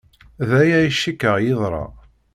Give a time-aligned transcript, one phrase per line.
[0.49, 1.83] D aya ay cikkeɣ yeḍra.